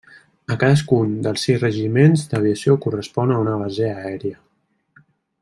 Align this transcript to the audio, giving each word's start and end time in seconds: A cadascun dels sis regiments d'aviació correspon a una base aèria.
A 0.53 0.55
cadascun 0.61 1.11
dels 1.27 1.43
sis 1.47 1.59
regiments 1.65 2.23
d'aviació 2.31 2.79
correspon 2.87 3.35
a 3.35 3.39
una 3.45 3.55
base 3.65 3.93
aèria. 4.01 4.43